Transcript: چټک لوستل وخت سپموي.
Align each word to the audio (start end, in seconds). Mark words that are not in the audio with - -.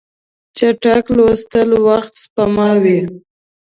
چټک 0.57 1.05
لوستل 1.15 1.69
وخت 1.87 2.13
سپموي. 2.23 2.99